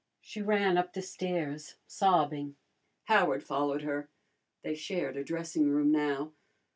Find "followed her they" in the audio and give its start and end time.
3.43-4.73